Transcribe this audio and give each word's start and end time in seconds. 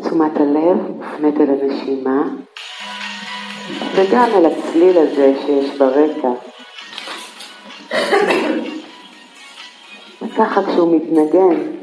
תשומת 0.00 0.36
הלב 0.36 0.76
מופנית 0.96 1.40
אל 1.40 1.50
הנשימה 1.50 2.22
וגם 3.94 4.28
אל 4.34 4.46
הצליל 4.46 4.98
הזה 4.98 5.34
שיש 5.46 5.78
ברקע. 5.78 6.30
וככה 10.22 10.62
כשהוא 10.66 10.96
מתנגן, 10.96 11.78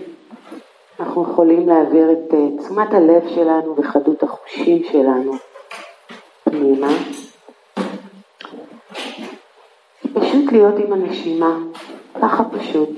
אנחנו 0.99 1.23
יכולים 1.23 1.69
להעביר 1.69 2.11
את 2.11 2.33
אה, 2.33 2.63
תשומת 2.63 2.93
הלב 2.93 3.29
שלנו 3.35 3.75
וחדות 3.77 4.23
החושים 4.23 4.83
שלנו 4.91 5.31
פנימה. 6.43 6.93
פשוט 10.13 10.51
להיות 10.51 10.75
עם 10.79 10.93
הנשימה, 10.93 11.57
ככה 12.21 12.43
פשוט. 12.43 12.89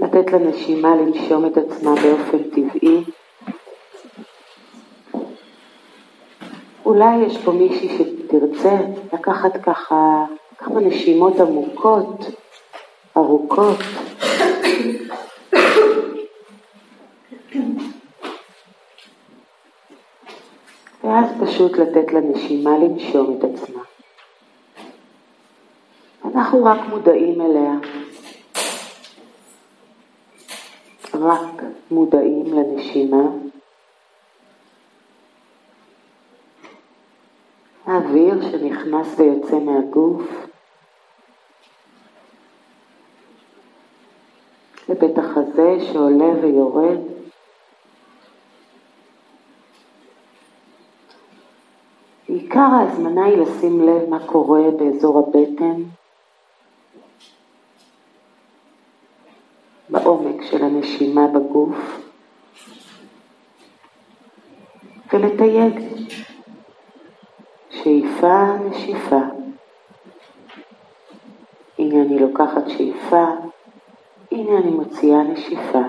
לתת 0.00 0.32
לנשימה 0.32 0.96
לנשום 0.96 1.46
את 1.46 1.56
עצמה 1.56 1.94
באופן 1.94 2.42
טבעי. 2.42 3.04
אולי 6.92 7.16
יש 7.26 7.38
פה 7.38 7.52
מישהי 7.52 7.88
שתרצה 7.98 8.76
לקחת 9.12 9.56
ככה 9.62 10.24
כמה 10.58 10.80
נשימות 10.80 11.40
עמוקות, 11.40 12.26
ארוכות. 13.16 13.78
ואז 21.04 21.26
פשוט 21.40 21.78
לתת 21.78 22.12
לנשימה 22.12 22.78
לנשום 22.78 23.38
את 23.38 23.44
עצמה. 23.44 23.82
אנחנו 26.24 26.64
רק 26.64 26.80
מודעים 26.88 27.40
אליה. 27.40 27.72
רק 31.14 31.62
מודעים 31.90 32.44
לנשימה. 32.46 33.41
האוויר 38.12 38.50
שנכנס 38.50 39.20
ויוצא 39.20 39.58
מהגוף 39.58 40.22
לבית 44.88 45.18
החזה 45.18 45.76
שעולה 45.80 46.24
ויורד. 46.42 46.98
עיקר 52.28 52.60
ההזמנה 52.60 53.24
היא 53.24 53.36
לשים 53.36 53.80
לב 53.80 54.08
מה 54.08 54.26
קורה 54.26 54.70
באזור 54.78 55.18
הבטן, 55.18 55.82
בעומק 59.88 60.42
של 60.42 60.64
הנשימה 60.64 61.26
בגוף 61.26 62.00
ולתייג 65.12 66.01
שאיפה, 67.82 68.44
נשיפה. 68.64 69.20
הנה 71.78 72.02
אני 72.02 72.18
לוקחת 72.18 72.68
שאיפה, 72.68 73.24
הנה 74.32 74.58
אני 74.58 74.70
מוציאה 74.70 75.22
נשיפה. 75.22 75.82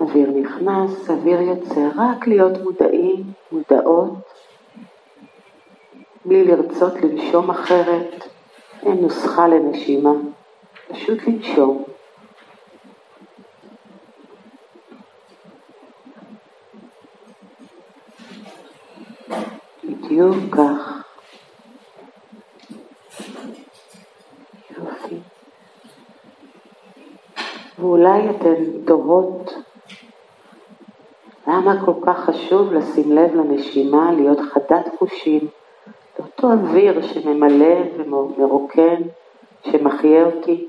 אוויר 0.00 0.30
נכנס, 0.30 1.10
אוויר 1.10 1.40
יוצא, 1.40 1.88
רק 1.96 2.26
להיות 2.26 2.52
מודעים, 2.62 3.22
מודעות, 3.52 4.18
בלי 6.24 6.44
לרצות 6.44 6.94
לנשום 7.02 7.50
אחרת, 7.50 8.28
אין 8.82 9.00
נוסחה 9.00 9.48
לנשימה, 9.48 10.12
פשוט 10.88 11.18
לנשום. 11.26 11.84
בדיוק 20.20 20.54
כך. 20.54 21.02
יופי. 24.78 25.16
ואולי 27.78 28.30
אתן 28.30 28.54
תוהות 28.86 29.54
למה 31.46 31.84
כל 31.84 31.92
כך 32.06 32.18
חשוב 32.18 32.72
לשים 32.72 33.12
לב 33.12 33.34
לנשימה, 33.34 34.12
להיות 34.12 34.38
חדת 34.40 34.88
חושים. 34.98 35.48
אותו 36.18 36.52
אוויר 36.52 37.02
שממלא 37.02 37.76
ומרוקן, 37.96 39.02
שמחיה 39.62 40.24
אותי. 40.24 40.68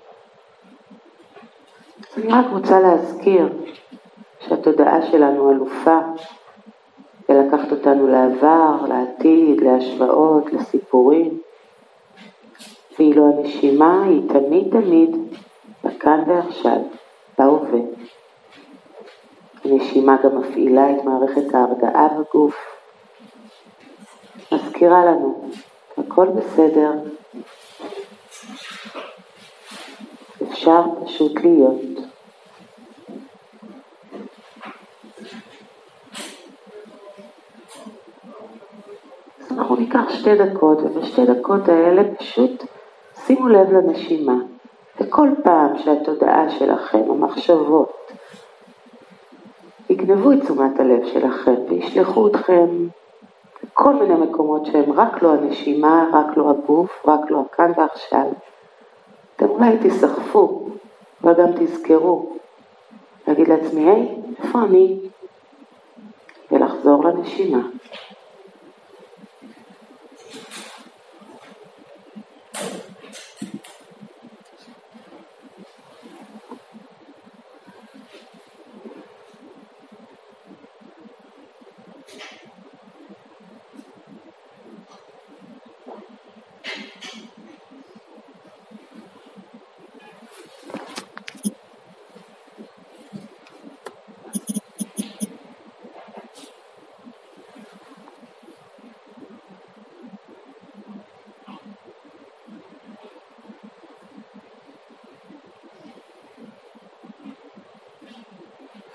אני 2.18 2.28
רק 2.34 2.46
רוצה 2.52 2.80
להזכיר 2.80 3.50
שהתודעה 4.40 5.02
שלנו 5.02 5.52
אלופה 5.52 6.00
אותנו 7.92 8.08
לעבר, 8.08 8.86
לעתיד, 8.88 9.62
להשוואות, 9.62 10.54
לסיפורים. 10.54 11.42
ואילו 13.00 13.26
הנשימה 13.28 14.04
היא 14.04 14.22
תמיד 14.30 14.72
תמיד 14.72 15.10
בכאן 15.84 16.24
ועכשיו, 16.28 16.78
בהווה. 17.38 17.80
הנשימה 19.66 20.18
גם 20.24 20.38
מפעילה 20.38 20.92
את 20.92 21.04
מערכת 21.04 21.56
ההרגעה 21.56 22.08
בגוף, 22.08 22.56
מזכירה 24.52 25.06
לנו, 25.06 25.50
הכל 25.98 26.28
בסדר, 26.28 26.92
אפשר 30.44 30.82
פשוט 31.06 31.42
להיות. 31.42 32.12
אז 39.52 39.61
אנחנו 39.72 39.84
ניקח 39.84 40.10
שתי 40.10 40.36
דקות, 40.36 40.78
ובשתי 40.78 41.26
דקות 41.26 41.70
האלה 41.70 42.02
פשוט 42.20 42.66
שימו 43.26 43.48
לב 43.48 43.72
לנשימה. 43.72 44.36
וכל 45.00 45.30
פעם 45.44 45.78
שהתודעה 45.78 46.50
שלכם, 46.50 47.12
המחשבות, 47.12 48.12
יגנבו 49.90 50.32
את 50.32 50.42
תשומת 50.42 50.80
הלב 50.80 51.06
שלכם 51.06 51.56
וישלחו 51.70 52.28
אתכם 52.28 52.68
כל 53.74 53.94
מיני 53.94 54.14
מקומות 54.14 54.66
שהם 54.66 54.92
רק 54.92 55.22
לא 55.22 55.34
הנשימה, 55.34 56.10
רק 56.14 56.38
לא 56.38 56.50
הגוף, 56.50 57.06
רק 57.08 57.32
לא 57.32 57.44
הכאן 57.52 57.72
ועכשיו. 57.78 58.28
אתם 59.36 59.50
אולי 59.50 59.78
תיסחפו, 59.78 60.68
אבל 61.24 61.34
גם 61.34 61.52
תזכרו, 61.56 62.30
להגיד 63.28 63.48
לעצמי, 63.48 63.90
היי, 63.90 64.16
איפה 64.44 64.60
אני? 64.60 65.00
ולחזור 66.52 67.04
לנשימה. 67.04 67.62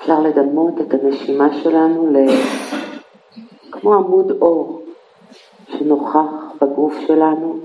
אפשר 0.07 0.21
לדמות 0.21 0.81
את 0.81 0.95
הנשימה 0.95 1.55
שלנו 1.63 2.13
כמו 3.71 3.95
עמוד 3.95 4.31
אור 4.41 4.83
שנוכח 5.69 6.53
בגוף 6.61 6.95
שלנו. 7.07 7.59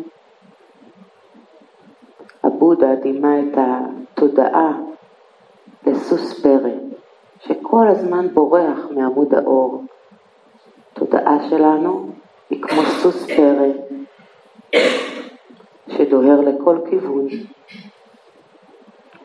הבודה 2.44 2.96
דימה 2.96 3.40
את 3.40 3.58
התודעה 3.58 4.78
לסוס 5.88 6.42
פרא, 6.44 6.70
שכל 7.40 7.88
הזמן 7.88 8.28
בורח 8.34 8.80
מעמוד 8.92 9.34
האור. 9.34 9.84
התודעה 10.92 11.50
שלנו 11.50 12.10
היא 12.50 12.62
כמו 12.62 12.82
סוס 12.82 13.26
פרא 13.26 13.68
שדוהר 15.88 16.42
לכל 16.42 16.78
כיוון. 16.90 17.28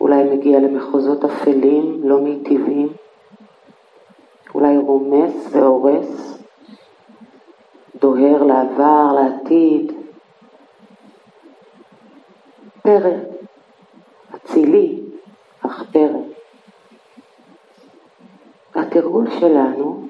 אולי 0.01 0.23
מגיע 0.25 0.61
למחוזות 0.61 1.25
אפלים, 1.25 2.01
לא 2.05 2.21
מיטיבים, 2.21 2.89
אולי 4.67 4.79
רומס 4.79 5.49
והורס, 5.53 6.39
דוהר 8.01 8.43
לעבר, 8.43 9.13
לעתיד. 9.15 9.93
פרא, 12.83 13.11
אצילי, 14.35 15.01
אך 15.61 15.83
פרא. 15.93 16.19
התרגול 18.75 19.31
שלנו 19.31 20.07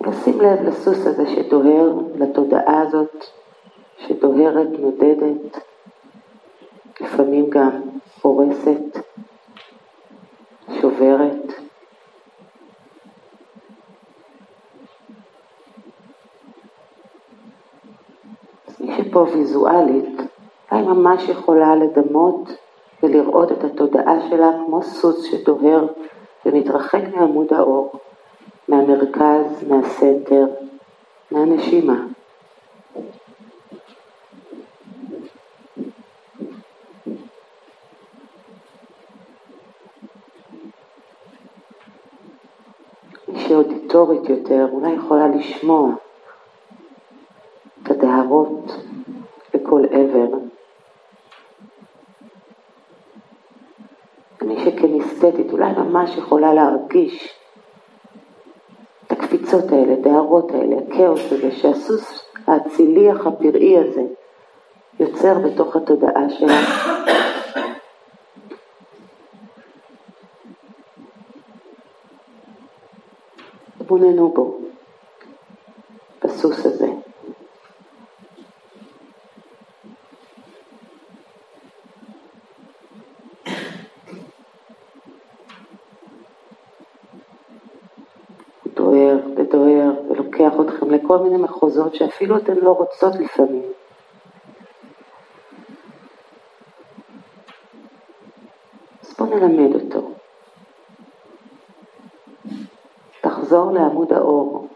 לשים 0.00 0.40
לב 0.40 0.62
לסוס 0.62 1.06
הזה 1.06 1.26
שדוהר, 1.26 1.92
לתודעה 2.14 2.82
הזאת 2.82 3.24
שדוהרת, 3.98 4.68
נודדת, 4.78 5.58
לפעמים 7.00 7.50
גם 7.50 7.70
הורסת, 8.22 8.98
שוברת. 10.80 11.35
שפה 19.16 19.26
ויזואלית, 19.32 20.20
אולי 20.72 20.82
ממש 20.82 21.28
יכולה 21.28 21.74
לדמות 21.74 22.56
ולראות 23.02 23.52
את 23.52 23.64
התודעה 23.64 24.28
שלה 24.28 24.50
כמו 24.66 24.82
סוס 24.82 25.24
שדוהר 25.24 25.86
ומתרחק 26.46 27.00
מעמוד 27.14 27.52
האור, 27.52 27.92
מהמרכז, 28.68 29.64
מהסנטר, 29.68 30.46
מהנשימה. 31.30 32.06
שאודיטורית 43.36 44.28
יותר, 44.28 44.66
אולי 44.72 44.92
יכולה 44.92 45.28
לשמוע 45.28 45.90
אולי 55.56 55.72
ממש 55.72 56.16
יכולה 56.16 56.54
להרגיש 56.54 57.34
את 59.06 59.12
הקפיצות 59.12 59.72
האלה, 59.72 59.94
דהרות 60.02 60.50
האלה, 60.50 60.76
הכאוס 60.76 61.32
הזה, 61.32 61.52
שהסוס 61.52 62.30
האציליח 62.46 63.26
הפראי 63.26 63.78
הזה 63.78 64.02
יוצר 65.00 65.38
בתוך 65.38 65.76
התודעה 65.76 66.30
שלה. 66.30 66.60
תבוננו 73.78 74.28
בו, 74.28 74.58
בסוס 76.24 76.66
הזה. 76.66 76.88
דוהר 88.76 89.18
ודוהר 89.36 89.90
ולוקח 90.10 90.52
אתכם 90.68 90.90
לכל 90.90 91.18
מיני 91.18 91.36
מחוזות 91.36 91.94
שאפילו 91.94 92.36
אתן 92.36 92.54
לא 92.62 92.70
רוצות 92.70 93.14
לפעמים. 93.14 93.62
אז 99.02 99.14
בואו 99.18 99.38
נלמד 99.38 99.74
אותו. 99.74 100.10
תחזור 103.20 103.72
לעמוד 103.72 104.12
האור, 104.12 104.68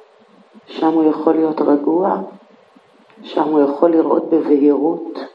שם 0.66 0.86
הוא 0.86 1.10
יכול 1.10 1.34
להיות 1.34 1.60
רגוע, 1.60 2.16
שם 3.22 3.42
הוא 3.42 3.60
יכול 3.60 3.90
לראות 3.90 4.30
בבהירות. 4.30 5.29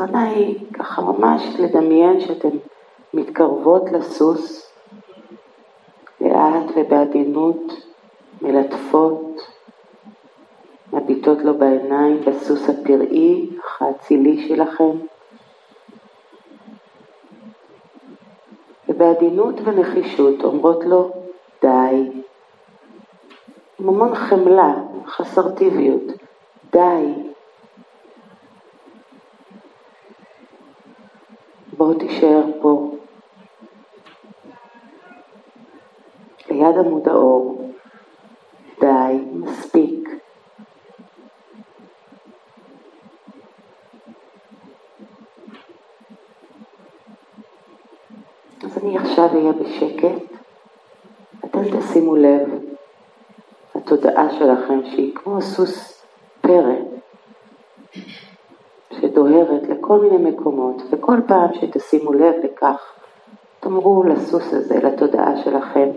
ההזמנה 0.00 0.22
היא 0.22 0.58
ככה 0.72 1.02
ממש 1.02 1.42
לדמיין 1.58 2.20
שאתן 2.20 2.56
מתקרבות 3.14 3.92
לסוס 3.92 4.72
לאט 6.20 6.70
ובעדינות, 6.76 7.86
מלטפות, 8.42 9.40
מביטות 10.92 11.38
לו 11.38 11.58
בעיניים 11.58 12.20
בסוס 12.20 12.68
הפראי, 12.68 13.50
האצילי 13.78 14.48
שלכם. 14.48 14.90
ובעדינות 18.88 19.54
ונחישות 19.64 20.44
אומרות 20.44 20.84
לו 20.84 21.10
די. 21.62 22.10
עם 23.78 23.88
המון 23.88 24.14
חמלה, 24.14 24.74
חסרטיביות, 25.06 26.02
די. 26.72 27.23
בוא 31.84 31.94
תישאר 31.94 32.42
פה, 32.62 32.96
ליד 36.50 36.78
עמוד 36.78 37.08
האור. 37.08 37.72
די, 38.80 39.18
מספיק. 39.32 40.08
אז 48.64 48.78
אני 48.78 48.98
עכשיו 48.98 49.28
אהיה 49.34 49.52
בשקט, 49.52 50.38
אתם 51.44 51.80
תשימו 51.80 52.16
לב 52.16 52.48
לתודעה 53.76 54.30
שלכם 54.30 54.84
שהיא 54.84 55.14
כמו 55.14 55.42
סוס 55.42 56.04
פרא 56.40 56.83
לכל 59.84 60.00
מיני 60.00 60.30
מקומות, 60.30 60.82
וכל 60.90 61.16
פעם 61.26 61.48
שתשימו 61.54 62.12
לב 62.12 62.34
לכך, 62.44 62.92
תאמרו 63.60 64.04
לסוס 64.04 64.52
הזה, 64.52 64.78
לתודעה 64.78 65.36
שלכם, 65.36 65.88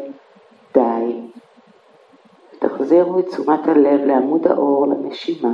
די. 0.74 1.22
תחזירו 2.60 3.20
את 3.20 3.28
תשומת 3.28 3.68
הלב 3.68 4.02
לעמוד 4.06 4.48
האור, 4.48 4.88
לנשימה. 4.88 5.54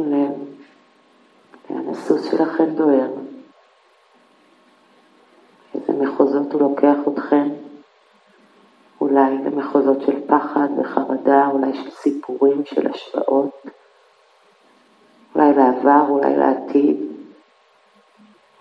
שימו 0.00 0.16
לב. 0.16 0.32
לאן 1.70 1.88
הסוס 1.88 2.30
שלכם 2.30 2.64
דוהר, 2.74 3.10
איזה 5.74 5.92
מחוזות 5.92 6.52
הוא 6.52 6.60
לוקח 6.60 6.96
אתכם, 7.08 7.48
כזאת 9.80 10.02
של 10.02 10.26
פחד 10.26 10.68
וחרדה, 10.78 11.46
אולי 11.46 11.74
של 11.74 11.90
סיפורים, 11.90 12.64
של 12.64 12.86
השוואות, 12.86 13.66
אולי 15.34 15.52
לעבר, 15.54 16.04
אולי 16.08 16.36
לעתיד, 16.36 16.96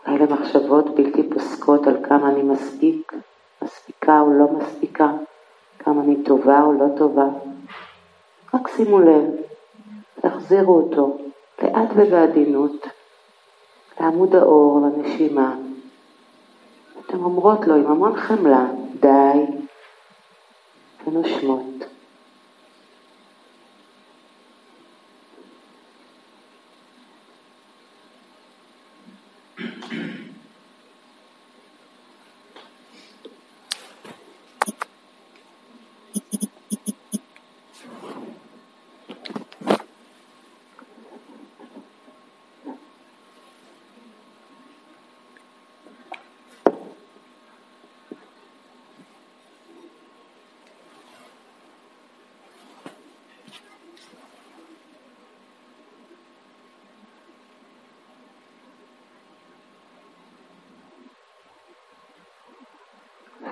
אולי 0.08 0.20
למחשבות 0.20 0.96
בלתי 0.96 1.30
פוסקות 1.30 1.88
על 1.88 1.98
כמה 2.04 2.30
אני 2.30 2.44
מספיק, 2.44 3.14
מספיקה 3.62 4.20
או 4.20 4.34
לא 4.34 4.46
מספיקה, 4.52 5.12
כמה 5.80 6.02
אני 6.02 6.24
טובה 6.24 6.62
או 6.62 6.74
לא 6.74 6.86
טובה. 6.98 7.26
רק 8.54 8.68
שימו 8.68 9.00
לב, 9.00 9.24
תחזירו 10.22 10.76
אותו 10.76 11.18
לאט 11.64 11.90
ובעדינות 11.96 12.88
לעמוד 14.00 14.36
האור, 14.36 14.82
לנשימה. 14.82 15.56
אתן 17.06 17.18
אומרות 17.18 17.68
לו 17.68 17.76
עם 17.76 17.88
המון 17.88 18.18
חמלה, 18.18 18.66
די, 19.00 19.46
ונושמות. 21.08 21.66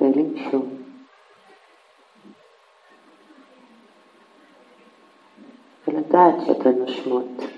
ולנשום. 0.06 0.82
ולדעת 5.88 6.34
שאתן 6.46 6.78
נושמות. 6.78 7.55